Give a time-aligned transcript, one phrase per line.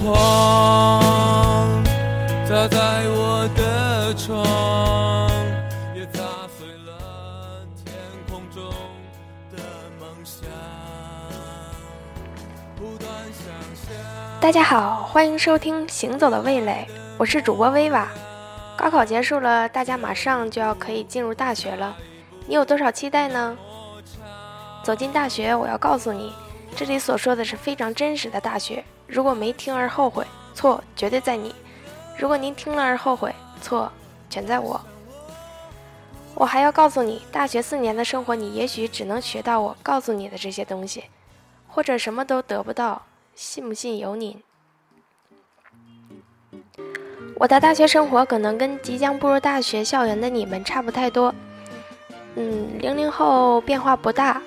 [0.00, 1.84] 狂，
[2.46, 2.78] 砸在
[3.08, 5.30] 我的窗，
[5.94, 6.20] 也砸
[6.56, 7.94] 碎了天
[8.28, 8.62] 空中
[9.50, 9.58] 的
[10.00, 10.48] 梦想。
[12.76, 13.94] 不断想象。
[14.40, 16.86] 大家好，欢迎收听《行走的味蕾》，
[17.16, 18.08] 我是主播薇娃。
[18.76, 21.94] 高考结束了，大家马上就要可以进入大学了，
[22.46, 23.56] 你有多少期待呢？
[24.82, 26.32] 走进大学，我要告诉你，
[26.74, 28.84] 这里所说的是非常真实的大学。
[29.06, 31.50] 如果没听而后悔，错绝对在你；
[32.18, 33.90] 如果您听了而后悔，错
[34.30, 34.80] 全在我。
[36.34, 41.04] 我还要告诉你，大学四年的生活，你也许只能学到我告诉你的这些东西，
[41.68, 43.02] 或者什么都得不到。
[43.34, 44.42] 信不信由您。
[47.36, 51.34] 我的大学生活可能跟即将步入大学校园的你们差不太多。
[52.34, 54.40] 嗯，零零后变化不大。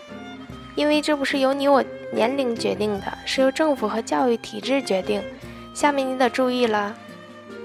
[0.75, 1.81] 因为这不是由你我
[2.15, 5.21] 年龄决定的，是由政府和教育体制决定。
[5.73, 6.95] 下面你得注意了，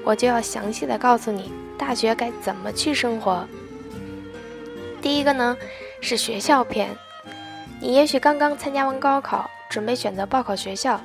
[0.02, 3.46] 我就要详细的告诉你大学该怎么去生活。
[5.00, 5.56] 第一个呢
[6.00, 6.90] 是学校篇，
[7.80, 11.00] 你也许刚刚参加完高考，准备选择报考学校。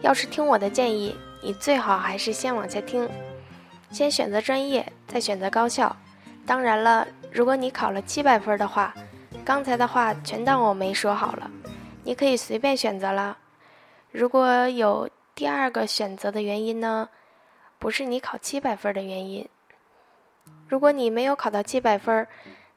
[0.00, 3.06] 要是听我的建议，你最好还是先往下听，
[3.90, 5.94] 先选择专业，再选择高校。
[6.46, 8.94] 当然了，如果你考了七百分的话。
[9.44, 11.48] 刚才的话全当我没说好了，
[12.06, 13.36] 你可以随便选择了。
[14.12, 17.08] 如果有第二个选择的原因呢，
[17.80, 19.48] 不是你考七百分的原因。
[20.68, 22.24] 如果你没有考到七百分，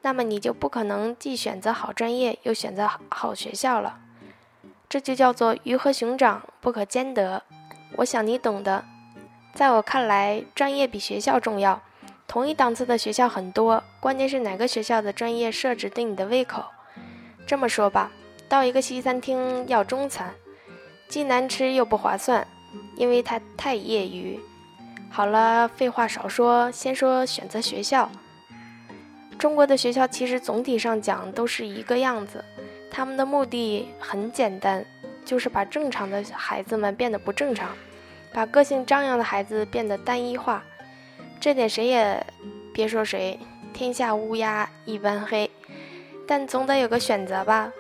[0.02, 4.00] 那么你就不可能既选择好专业又选择好学校了。
[4.90, 7.44] 这就叫做鱼和熊掌不可兼得。
[7.98, 8.84] 我想你懂的。
[9.54, 11.80] 在我看来，专业比学校重要。
[12.28, 16.66] 同一档次的学校很多，关键是哪个学校的专业设置对你的胃口。
[17.46, 18.12] 这么说吧，
[18.50, 20.34] 到一个西餐厅要中餐，
[21.08, 22.46] 既难吃又不划算，
[22.98, 24.40] 因为它太业余。
[25.12, 28.10] 好了，废话少说，先说选择学校。
[29.38, 32.44] 中国的学校其实总体上讲都是一个样子，
[32.92, 34.84] 他们的目的很简单，
[35.24, 37.70] 就是把正常的孩子们变得不正常，
[38.34, 40.64] 把个性张扬的孩子变得单一化。
[41.40, 42.26] 这点谁也
[42.74, 43.40] 别说谁，
[43.74, 45.50] 天下乌鸦一般黑，
[46.28, 47.72] 但总得有个选择吧。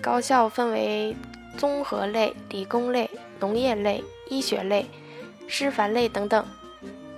[0.00, 1.16] 高校分为
[1.56, 3.10] 综合类、理工类、
[3.40, 4.86] 农业类、医学类、
[5.46, 6.44] 师范类等等。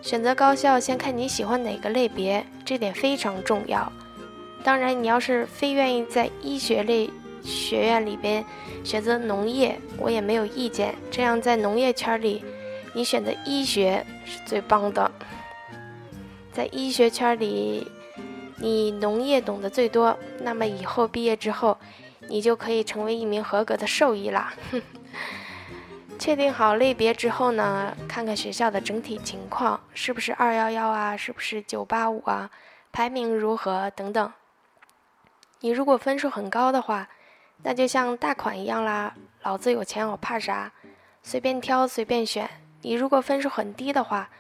[0.03, 3.93] 选择高校先看你喜欢哪个类别，这点非常重要。
[4.65, 7.11] 当然，你要是非愿意在医学类
[7.43, 8.45] 学院里边
[8.85, 10.95] 选择农业，我也没有意见。
[11.11, 12.45] 这样在农业圈里，
[12.95, 15.11] 你选择医学是最棒的。
[16.53, 17.87] 在医学圈里，
[18.57, 21.77] 你农业懂得最多，那么以后毕业之后，
[22.31, 24.55] 你就可以成为一名合格的兽医啦。
[26.17, 32.51] 确定好类别之后呢，看看学校的整体情况，是不是二幺幺啊，是不是九八五啊，
[32.93, 34.33] 排名如何等等。
[35.59, 37.09] 你如果分数很高的话，
[37.65, 40.73] 那就像大款一样啦，老子有钱我怕啥？
[41.23, 42.49] 随便挑随便选。
[42.83, 44.31] 你如果分数很低的话，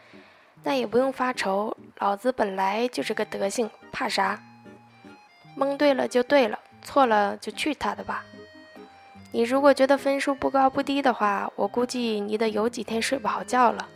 [0.62, 4.40] 那也不用发愁，老子本来就是个德行，怕啥？
[5.56, 8.24] 蒙对了就对了，错了就去他的吧。
[9.32, 13.88] 你如果觉得分数不高不低的话，我估计你得有几天睡不好觉了。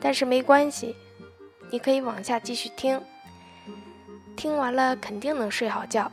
[0.00, 0.96] 但是没关系，
[1.70, 3.00] 你可以往下继续听，
[4.36, 6.10] 听完了肯定能睡好觉。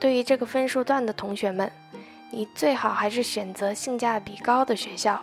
[0.00, 1.70] 对于这个分数段的同学们，
[2.30, 5.22] 你最好还是选择性价比高的学校，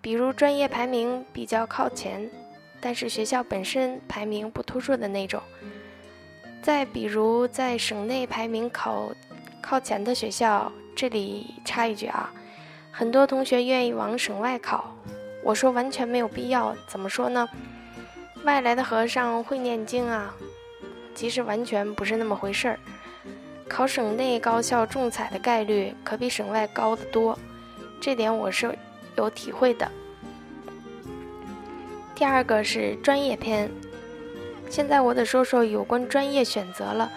[0.00, 2.30] 比如专业排名比较靠前。
[2.80, 5.40] 但是学校本身排名不突出的那种。
[6.60, 9.12] 再比如在省内排名考
[9.62, 12.30] 靠前的学校，这里插一句啊，
[12.90, 14.92] 很多同学愿意往省外考，
[15.42, 16.76] 我说完全没有必要。
[16.86, 17.48] 怎么说呢？
[18.44, 20.34] 外来的和尚会念经啊，
[21.14, 22.78] 其实完全不是那么回事儿。
[23.68, 27.38] 考省内高校中彩的概率可比省外高得多，
[28.00, 28.76] 这点我是
[29.16, 29.90] 有体会的。
[32.14, 33.70] 第二个是专业篇，
[34.68, 37.10] 现在我得说说有关专业选择了。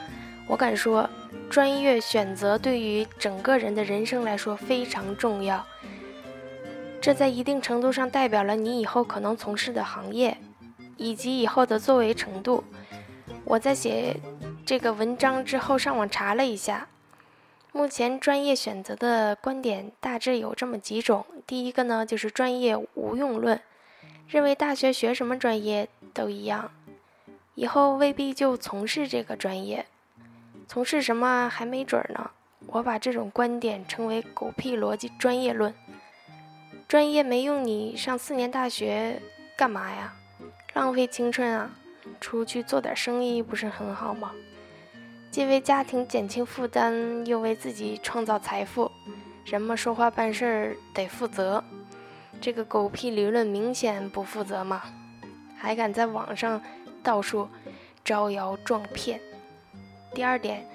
[0.47, 1.09] 我敢说，
[1.56, 5.66] 专业选择对于整个人的人生来说非常重要，
[7.00, 10.38] 这在一定程度上代表了你以后可能从事的行业，
[10.98, 12.62] 以及以后的作为程度。
[13.46, 14.18] 我在写
[14.66, 16.90] 这个文章之后上网查了一下，
[17.72, 21.25] 目前专业选择的观点大致有这么几种。
[21.48, 23.62] 第一个呢，就是专业无用论。
[24.28, 26.69] 认为大学学什么专业都一样，
[27.54, 29.86] 以后未必就从事这个专业，
[30.67, 32.31] 从事什么还没准呢。
[32.67, 35.73] 我把这种观点称为“狗屁逻辑专业论”。
[36.88, 39.21] 专业没用，你上四年大学
[39.57, 40.13] 干嘛呀？
[40.73, 41.71] 浪费青春啊！
[42.19, 44.31] 出去做点生意不是很好吗？
[45.31, 48.91] 既为家庭减轻负担，又为自己创造财富。
[49.45, 51.63] 人们说话办事儿得负责，
[52.41, 54.81] 这个狗屁理论明显不负责嘛！
[55.57, 56.61] 还敢在网上
[57.03, 57.47] 到处
[58.03, 59.19] 招摇撞骗。
[60.15, 60.65] 第二点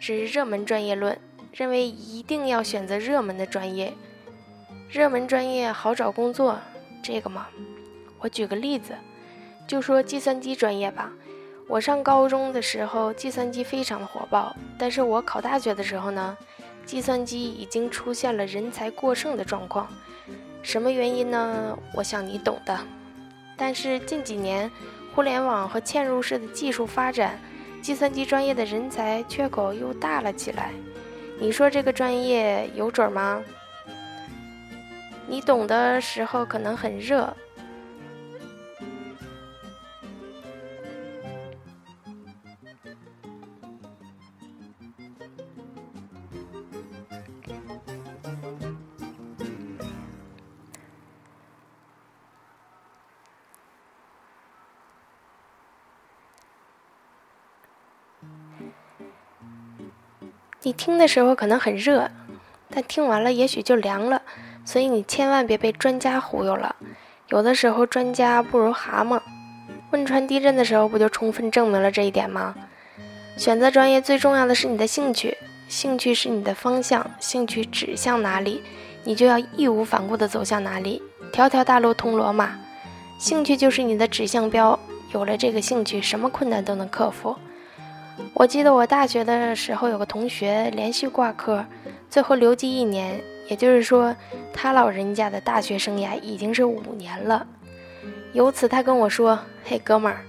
[0.00, 1.16] 是热门专业论，
[1.52, 3.92] 认为一定要选择热门的专业，
[4.90, 6.58] 热门专业好找工作，
[7.02, 7.46] 这个嘛，
[8.18, 8.94] 我举个例子，
[9.68, 11.12] 就说计算机专业吧。
[11.68, 16.34] 我上高中的时候，计算机非常的火爆，但是我考大学的时候呢，
[16.86, 19.86] 计算机已经出现了人才过剩的状况。
[20.62, 21.78] 什么原因呢？
[21.92, 22.78] 我想你懂的。
[23.58, 24.70] 但是近几年，
[25.14, 27.38] 互联网和嵌入式的技术发展，
[27.86, 30.72] 计算机专业的人才缺口又大了起来。
[31.38, 33.40] 你说这个专业有准吗？
[35.28, 37.32] 你懂的时候可能很热。
[60.66, 62.10] 你听的时候可能很热，
[62.70, 64.20] 但听完了也许就凉了，
[64.64, 66.74] 所以你千万别被专家忽悠了。
[67.28, 69.20] 有的时候专家不如蛤蟆。
[69.92, 72.52] 汶川地震的时候不就充分证明了这一点吗？
[73.36, 78.60] 选择专业最重要的是你的兴趣，兴趣是你的方向，兴趣指向哪里，
[79.04, 81.00] 你就要义无反顾地走向哪里。
[81.32, 82.58] 条条大路通罗马，
[83.20, 84.76] 兴趣就是你的指向标。
[85.12, 87.36] 有了这个兴趣，什么困难都能克服。
[88.34, 91.64] 我记得我大学的时候有个同学连续挂科，
[92.08, 94.14] 最后留级一年，也就是说，
[94.52, 97.46] 他老人家的大学生涯已经是五年了。
[98.32, 100.20] 由此，他跟我说：“嘿，哥们儿，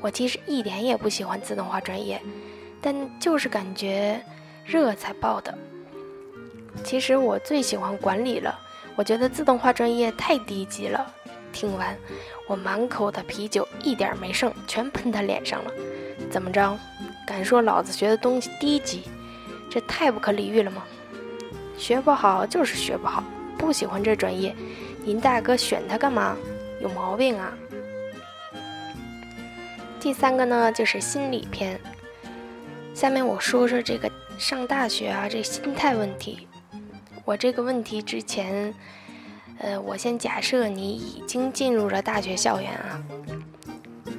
[0.00, 2.20] 我其实一点也不喜欢自动化专业，
[2.82, 4.20] 但就是感觉
[4.64, 5.56] 热才报的。
[6.82, 8.58] 其实我最喜欢管理了，
[8.94, 11.10] 我觉得自动化专业太低级了。”
[11.52, 11.96] 听完，
[12.48, 15.70] 我满口的啤酒一点没剩，全喷他脸上了。
[16.28, 16.76] 怎么着？
[17.26, 19.02] 敢说老子学的东西低级，
[19.70, 20.84] 这太不可理喻了吗？
[21.76, 23.24] 学不好就是学不好，
[23.58, 24.54] 不喜欢这专业，
[25.04, 26.36] 您大哥选他干嘛？
[26.80, 27.52] 有毛病啊！
[29.98, 31.80] 第三个呢，就是心理篇。
[32.92, 36.46] 下面我说说这个上大学啊，这心态问题。
[37.24, 38.74] 我这个问题之前，
[39.58, 43.02] 呃，我先假设你已经进入了大学校园啊，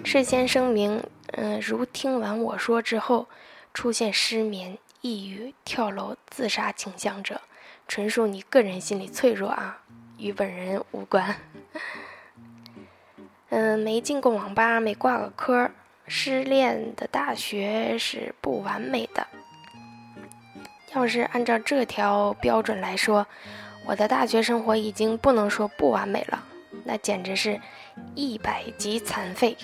[0.03, 1.01] 事先声明。
[1.33, 3.27] 嗯，如听完我说之后
[3.73, 7.41] 出现失眠、抑郁、跳楼、自杀倾向者，
[7.87, 9.81] 纯属你个人心理脆弱啊，
[10.17, 11.35] 与本人无关。
[13.49, 15.71] 嗯，没进过网吧，没挂过科，
[16.07, 19.27] 失恋的大学是不完美的。
[20.93, 23.27] 要是按照这条标准来说，
[23.85, 26.43] 我的大学生活已经不能说不完美了，
[26.85, 27.59] 那简直是
[28.15, 29.57] 一百级残废，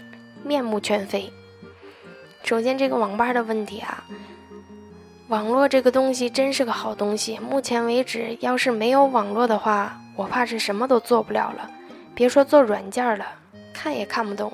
[0.43, 1.31] 面目全非。
[2.43, 4.03] 首先，这个网吧的问题啊，
[5.29, 7.39] 网络这个东西真是个好东西。
[7.39, 11.71] 目前为止，要是没有网络的话，我怕是什么都做不了了，
[12.13, 13.25] 别说做软件了，
[13.71, 14.51] 看也看不懂。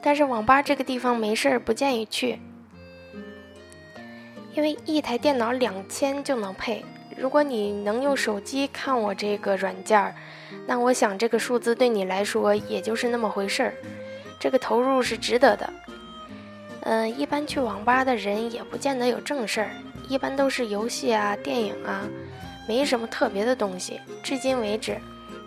[0.00, 2.38] 但是网吧这个地方没事儿，不建议去，
[4.54, 6.84] 因为一台电脑两千就能配。
[7.16, 10.14] 如果你能用手机看我这个软件儿，
[10.68, 13.74] 那我想这个数字对你来说也就是那么回事儿，
[14.38, 15.68] 这个投入是值得的。
[16.88, 19.70] 嗯，一般去网吧的人也不见得有正事儿，
[20.08, 22.08] 一般都是游戏啊、电影啊，
[22.66, 24.00] 没什么特别的东西。
[24.22, 24.96] 至今为止，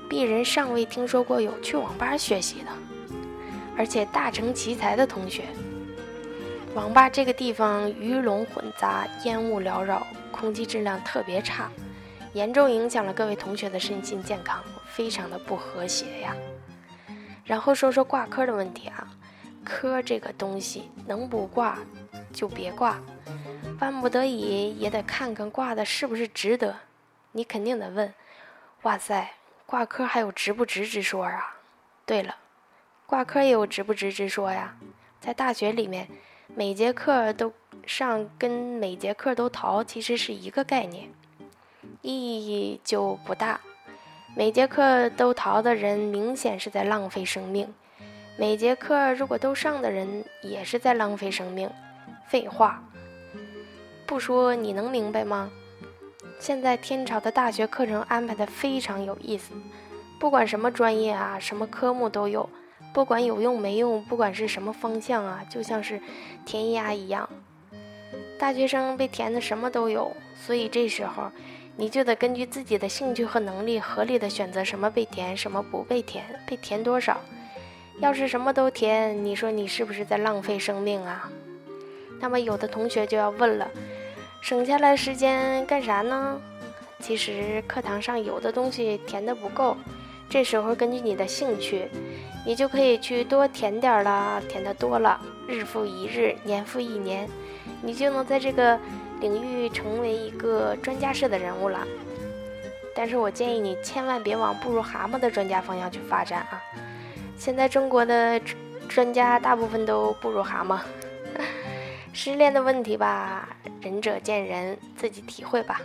[0.07, 2.67] 鄙人尚未听说过有去网吧学习的，
[3.75, 5.45] 而且大成奇才的同学。
[6.75, 11.71] 网吧这个地方鱼龙混杂，烟雾缭绕，空气质量特别差，
[12.33, 16.35] 严重影响了各位同学的身心健康，非常的不和谐呀。
[17.43, 19.07] 然后说说挂科的问题啊。
[19.63, 21.79] 科这个东西能不挂
[22.33, 22.99] 就别挂，
[23.79, 26.75] 万不得已也得看看挂的是不是值得。
[27.31, 28.13] 你肯定得问：
[28.81, 29.31] 哇塞，
[29.65, 31.57] 挂科还有值不值之说啊？
[32.05, 32.35] 对了，
[33.05, 34.75] 挂科也有值不值之说呀。
[35.19, 36.07] 在大学里面，
[36.47, 37.53] 每节课都
[37.85, 41.09] 上跟每节课都逃其实是一个概念，
[42.01, 43.61] 意义就不大。
[44.35, 47.73] 每节课都逃的人，明显是在浪费生命。
[48.41, 51.69] 每节课如果都上的人也是在浪费生命，
[52.25, 52.83] 废话。
[54.07, 55.51] 不说你能明白吗？
[56.39, 59.53] 现在天朝的大学课程安排的非常有意思，
[60.19, 62.49] 不管什么专业啊，什么科目都有，
[62.91, 66.01] 不管有用没用，不管是什么方向啊，就像是
[66.43, 67.29] 填鸭一样，
[68.39, 71.31] 大学生被填的什么都有，所以这时候
[71.77, 77.21] 你就得根据自己的兴趣和能力，合理的选择什么被填，什么不被填，被填多少。
[78.01, 81.29] 要是什么都填，你说你是不是在浪费生命啊？
[82.19, 83.69] 那么有的同学就要问了。
[84.41, 86.41] 省下来时间干啥呢？
[86.99, 89.77] 其实课堂上有的东西填的不够，
[90.27, 91.87] 这时候根据你的兴趣，
[92.43, 94.41] 你就可以去多填点儿了。
[94.49, 97.29] 填的多了，日复一日，年复一年，
[97.83, 98.79] 你就能在这个
[99.19, 101.85] 领域成为一个专家式的人物了。
[102.95, 106.61] 但是我建议你千万别往不如蛤蟆的专家方向去发展啊！
[107.41, 108.39] 现在中国的
[108.87, 110.79] 专家大部分都不如蛤蟆。
[112.13, 113.49] 失恋的问题吧，
[113.81, 115.81] 仁者见仁，自己体会吧。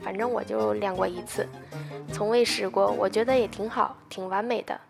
[0.00, 1.46] 反正我就练过一次，
[2.14, 4.80] 从未试过，我觉得也挺好，挺完美的。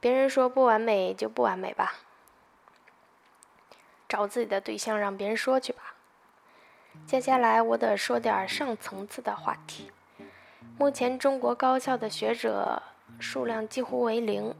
[0.00, 1.94] 别人说不完美就不完美吧，
[4.08, 5.94] 找自己的对象让别人说去吧。
[7.06, 9.92] 接下来我得说点上层次的话题。
[10.76, 12.82] 目前中国高校的学者
[13.20, 14.52] 数量几乎为零，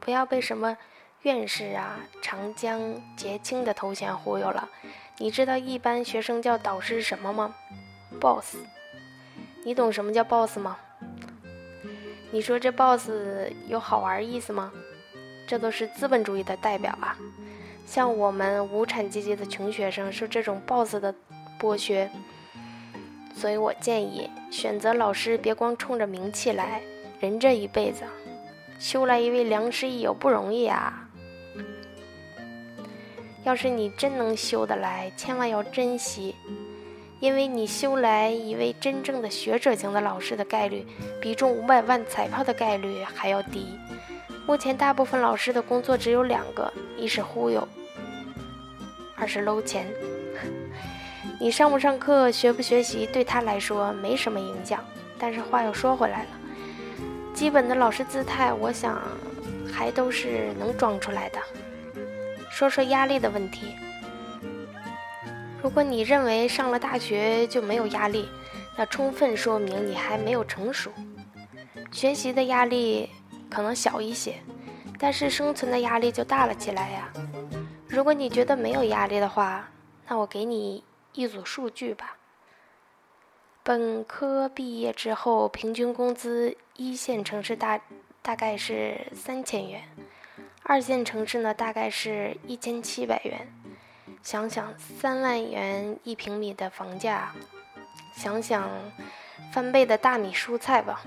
[0.00, 0.76] 不要被什么。
[1.22, 4.68] 院士啊，长江、杰青的头衔忽悠了。
[5.18, 7.54] 你知道一般学生叫导师什么吗
[8.20, 8.56] ？boss。
[9.64, 10.78] 你懂什么叫 boss 吗？
[12.30, 13.10] 你说这 boss
[13.66, 14.72] 有好玩意思吗？
[15.46, 17.18] 这都是资本主义的代表啊。
[17.84, 21.12] 像我们无产阶级的穷学生受这种 boss 的
[21.58, 22.08] 剥削，
[23.34, 26.80] 所以我建议选择老师别光冲着名气来，
[27.18, 28.04] 人这一辈子
[28.78, 31.04] 修来一位良师益友不容易啊。
[33.44, 36.34] 要是你真能修得来，千万要珍惜，
[37.18, 40.86] 因为你修来一位真正的学者型的老师的概率，
[41.20, 43.78] 比中五百万彩票的概率还要低。
[44.46, 47.66] 目前大部分老师的工作只有两个：一是忽悠，
[49.16, 49.86] 二是搂钱。
[51.40, 54.84] 你上不上课、学不学习，对他来说没什么影响。
[55.18, 56.28] 但是话又说回来了，
[57.38, 59.00] 基本的老师姿态，我想
[59.72, 61.38] 还都是能装出来的。
[62.50, 63.76] 说说压力的问题。
[65.62, 68.28] 如果你认为上了大学就没有压力，
[68.76, 70.90] 那充分说明你还没有成熟。
[71.92, 73.08] 学习的压力
[73.48, 74.34] 可能小一些，
[74.98, 77.08] 但是生存的压力就大了起来呀。
[77.88, 79.64] 如果你觉得没有压力的话，
[80.08, 82.16] 那我给你一组数据吧。
[83.68, 87.78] 本科毕业之后，平均工资一线城市大
[88.22, 89.82] 大概是三千元。
[90.62, 93.46] 二线城市呢，大概是一千七百元。
[94.22, 97.34] 想想三万元一平米的房价，
[98.14, 98.70] 想想
[99.52, 101.02] 翻倍的大米蔬菜吧，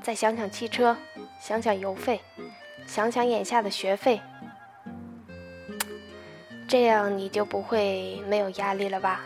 [0.00, 0.96] 再想想汽车，
[1.40, 2.20] 想想油费，
[2.86, 4.20] 想想眼下的学费，
[6.68, 9.20] 这样你就不会没有压力了吧？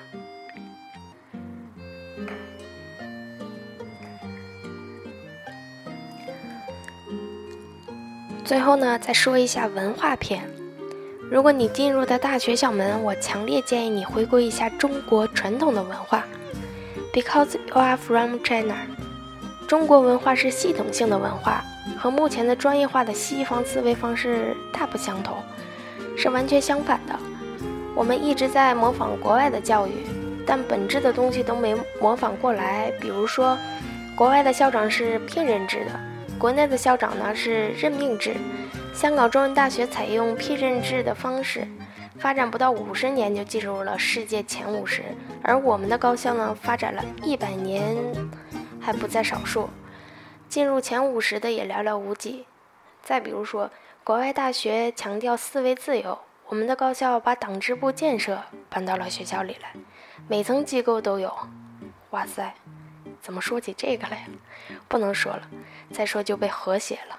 [8.49, 10.43] 最后呢，再说一下文化篇。
[11.31, 16.25] 如果你进入的大学校门，我强烈建议你回归一下中国传统的文化
[17.13, 18.75] ，because you are from China。
[19.67, 21.63] 中国文化是系统性的文化，
[21.99, 25.37] 和目前的专业化的西方思维方式大不相同，
[26.17, 27.15] 是完全相反的。
[27.95, 30.07] 我们一直在模仿国外的教育，
[30.47, 32.91] 但本质的东西都没模仿过来。
[32.99, 33.59] 比如说，
[34.17, 36.08] 国外的校长是聘任制的。
[36.39, 38.37] 国内的校长呢是任命制，
[38.95, 41.67] 香港中文大学采用聘任制的方式，
[42.17, 45.03] 发展不到五十年就进入了世界前五十，
[45.43, 47.97] 而我们的高校呢发展了一百年
[48.81, 49.69] 还不在少数，
[50.49, 52.47] 进入前五十的也寥寥无几。
[53.03, 53.69] 再比如说，
[54.05, 56.17] 国外大学强调思维自由，
[56.47, 59.73] 我们的高校把党支部建设搬到了学校里来，
[60.29, 61.37] 每层机构都有。
[62.11, 62.55] 哇塞！
[63.29, 64.79] 怎么说起这个来了？
[64.89, 65.43] 不能说了，
[65.93, 67.19] 再说就被和谐了。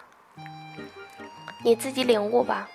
[1.63, 2.67] 你自己领悟吧。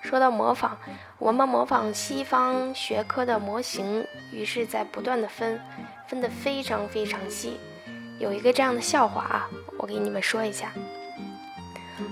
[0.00, 0.78] 说到模仿，
[1.18, 4.02] 我们模仿西方学科的模型，
[4.32, 5.60] 于是在不断的分，
[6.08, 7.60] 分得非常非常细。
[8.18, 10.72] 有一个这样的笑话啊，我给你们说一下。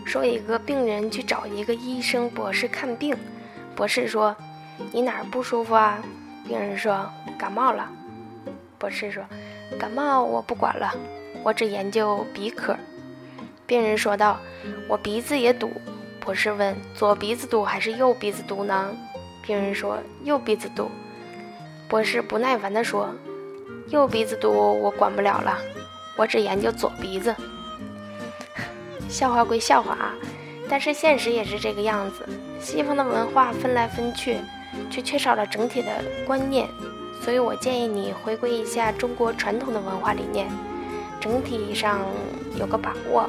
[0.05, 3.17] 说一个病人去找一个医生博士看病，
[3.75, 4.37] 博士说
[4.93, 5.99] ：“你哪儿不舒服啊？”
[6.47, 7.91] 病人说：“感冒了。”
[8.79, 9.25] 博士说。
[9.79, 10.95] 感冒我不管了，
[11.43, 12.77] 我只研究鼻科。
[13.67, 14.39] 病人说道
[14.89, 15.71] ：“我鼻子也堵。”
[16.21, 18.95] 博士问：“左鼻子堵还是右鼻子堵呢？”
[19.47, 20.91] 病人说：“右鼻子堵。”
[21.89, 23.15] 博士不耐烦地说
[23.91, 25.59] ：“右鼻子堵我管不了了，
[26.17, 27.35] 我只研究左鼻子。
[29.09, 30.15] 笑话归笑话啊，
[30.69, 32.27] 但是现实也是这个样子。
[32.61, 34.39] 西方的文化分来分去，
[34.91, 35.89] 却缺少了整体的
[36.27, 36.69] 观念，
[37.27, 40.49] 所以我建议你回归一下中国传统的文化理念，
[41.19, 41.99] 整体上
[42.57, 43.29] 有个把握。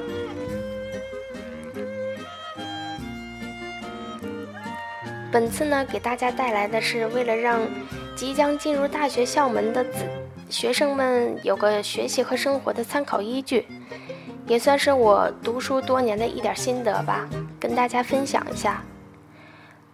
[5.32, 7.60] 本次呢，给大家带来的是为了让
[8.16, 10.06] 即将进入大学校门的子
[10.48, 13.66] 学生们有个学习和生活的参考依据，
[14.46, 17.27] 也算是我读书多年的一点心得吧，
[17.60, 18.84] 跟大家分享一下。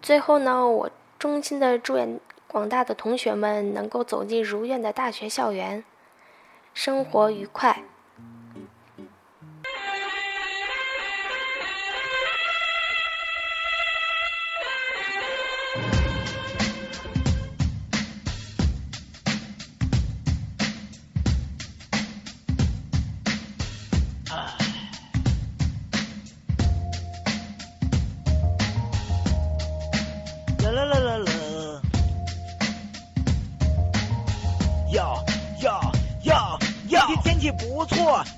[0.02, 2.20] 最后呢，我衷心的祝愿
[2.54, 5.84] 广大的同学们能够走进如愿的大学校园，
[6.76, 7.84] 生活愉快。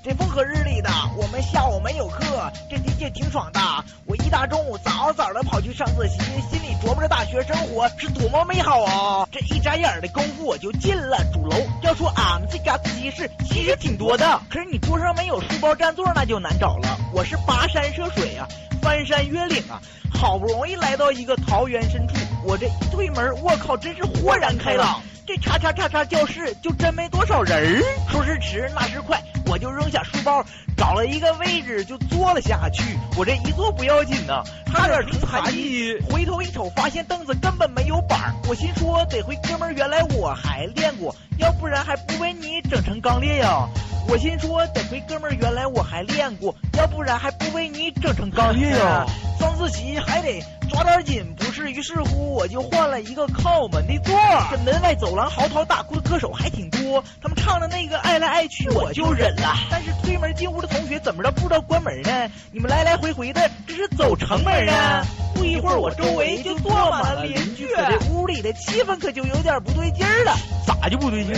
[0.04, 3.60] 这风和日丽的，我们下午没有课，这的确挺爽的。
[4.06, 6.20] 我一大中午早早的跑去上自习，
[6.50, 9.28] 心里琢磨着大学生活是多么美好啊！
[9.32, 11.58] 这一眨眼的功夫我就进了主楼。
[11.82, 16.98] 要说俺们这家自习室其实挺多的，可是你桌上没有书包占座那就难找了。
[17.12, 18.48] 我是跋山涉水啊，
[18.82, 19.82] 翻山越岭啊，
[20.14, 25.02] 好不容易来到一个桃源深处，我这一推门，我靠，真是豁然开朗。
[25.28, 30.44] 这叉叉叉叉教室就真没多少人儿，说时迟那时快，我就扔下书包，
[30.78, 32.98] 找了一个位置就坐了下去。
[33.18, 35.98] 我这一坐不要紧呐，差点成残疾。
[36.10, 38.34] 回头一瞅，发现凳子根本没有板儿。
[38.48, 43.68] 我心说得亏哥们儿原来我还练过，要不然还不被你整成钢裂呀。
[44.08, 49.06] 我心说得亏哥们儿原来我还练过，要不然还不被你整成钢裂呀。
[49.40, 51.72] 上自习还得抓点紧，不是？
[51.72, 54.16] 于是乎我就换了一个靠门的座。
[54.52, 59.54] 这门外走廊嚎啕大哭的歌手还挺多，他们唱的那个爱来爱去我就忍了。
[59.70, 62.10] 但是推门进屋的同学怎么着不知道关门呢？
[62.52, 65.06] 你们来来回回的这是走城门啊？
[65.34, 70.36] 不一会儿我周围就坐满了邻居，这屋里的气氛可就有点不对劲儿了。
[70.66, 71.36] 咋就不对劲？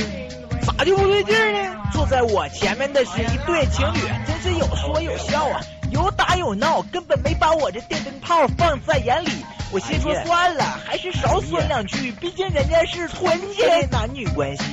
[0.61, 1.75] 咋就不对劲呢？
[1.91, 9.29] 坐在我前面的是一对情侣，真是有说有笑啊，有打有闹，根本没把我这电灯泡放在眼里。
[9.71, 14.63] 我心说算了，还是少说两句，毕竟人家是纯洁的男女关系。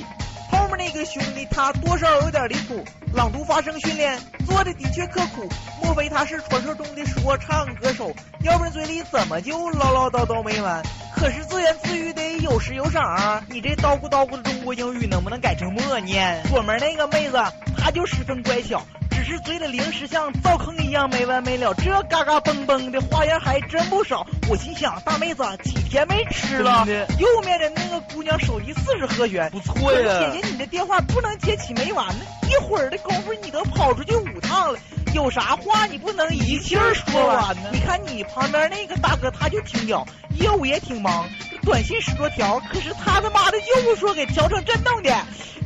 [0.76, 5.48] 那个兄弟他多少有点离谱，朗读发声训练做的的确刻苦，
[5.82, 8.12] 莫非他是传说中的说唱歌手？
[8.42, 10.82] 要不然嘴里怎么就唠唠叨叨没完？
[11.14, 13.42] 可是自言自语得有时有赏啊！
[13.48, 16.42] 你这叨咕叨咕的中国英语能不能改成默念？
[16.48, 17.38] 左门那个妹子，
[17.78, 18.82] 她就十分乖巧。
[19.24, 24.26] 只是嘴里零食像灶坑一样没完没了，这嘎嘎嘣嘣的花样还真不少。
[24.50, 26.87] 我心想，大妹子几天没吃了？
[27.18, 30.30] 右面的那个姑娘手机四十和弦，不错呀。
[30.30, 34.78] 姐姐，你的电话不能接起没完呢，一会儿的功夫你都跑出去五趟了，
[35.14, 37.70] 有啥话你不能一气儿说完呢？
[37.72, 40.05] 你看你旁边那个大哥他就挺屌，
[40.38, 41.27] 业务也挺忙，
[41.62, 45.11] 短信十多条，可是他他妈的就不说给调成震动的。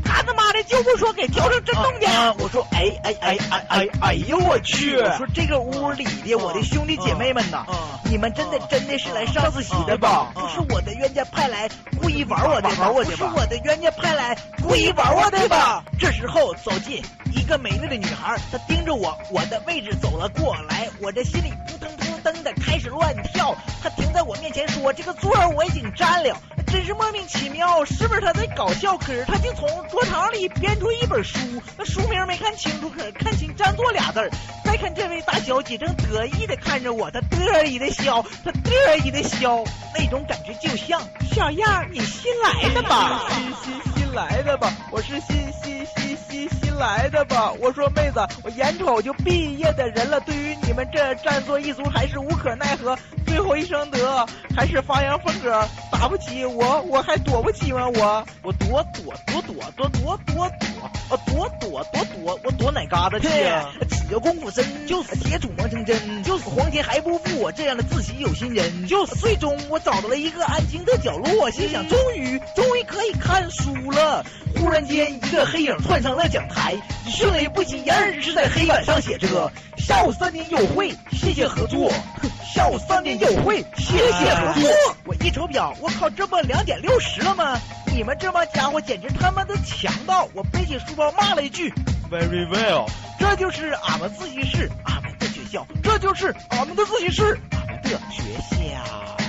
[0.04, 4.96] 他他妈的就不说给调成震动的，我说哎哎哎哎哎哎呦我去！
[4.96, 7.66] 我说这个屋里的我的兄弟姐妹们呐，
[8.04, 10.30] 你们真的真的是来上自习的吧？
[10.34, 11.68] 不是我的冤家派来
[12.00, 12.88] 故意玩我的吧？
[12.92, 15.82] 不是我的冤家派来故意玩我的吧？
[15.98, 23.56] 这时候走进一个美丽的女孩，她盯着我我的位置走了过来，我这心里扑腾扑真的开始乱跳。
[23.82, 26.36] 他停在我面前说：“这个座我已经占了。”
[26.68, 28.98] 真是莫名其妙，是不是他在搞笑？
[28.98, 31.38] 可是他竟从桌堂里编出一本书，
[31.78, 34.30] 那书名没看清楚，可看清“占座”俩字儿。
[34.64, 39.64] 再看这位大小姐正得意的看着我，她得意的笑，她得意的笑，
[39.98, 41.00] 那种感觉就像
[41.34, 43.26] 小样，你新来的吧？
[43.30, 44.70] 新新新来的吧？
[44.90, 47.52] 我是新新新新新来的吧？
[47.60, 52.96] 我说妹子，我眼瞅就毕业的人了，对于你们这占座一族还是无可奈何。
[53.26, 56.68] 最后一声得，还是发扬风格，打不起我。
[56.68, 57.88] 我我还躲不起吗？
[57.88, 63.72] 我我躲躲躲躲躲躲躲躲，我躲躲躲躲，我躲哪嘎达去啊？
[63.88, 68.86] 只要功夫深，就是铁杵磨成针，就是皇天还不负我这样的自习有心人。
[68.86, 74.24] 就是最终我找到了一个安静的角落，心想终于终于可以看书了。
[74.56, 76.67] 忽然间，一个黑影窜上了讲台，
[77.06, 81.92] 迅雷不及掩耳是在黑板上写着：下午三点有会，谢谢合作。
[82.54, 84.70] 下午三点有会，谢谢合作。
[85.04, 87.60] 我一瞅表，我靠，这不两点六十了吗？
[87.86, 90.28] 你你们这帮家伙简直他妈的强盗！
[90.32, 91.68] 我背起书包骂了一句
[92.08, 92.88] ，Very well。
[93.18, 99.27] 这就是俺们自习室，俺们的学校，这就是俺们的自习室，俺们的学校。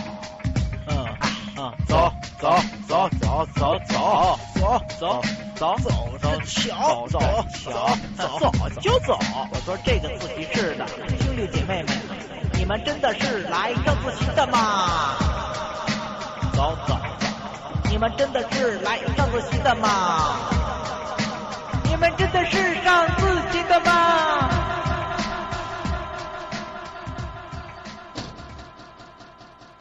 [1.60, 5.22] 嗯嗯，走走走走走走走走
[5.56, 7.20] 走走着瞧，走
[7.52, 9.20] 瞧，走就走。
[9.52, 11.88] 我说这个自习室的兄弟姐妹们，
[12.54, 15.18] 你们真的是来上自习的吗？
[16.54, 17.00] 走走走，
[17.90, 20.38] 你们真的是来上自习的吗？
[21.84, 23.06] 你们真的是上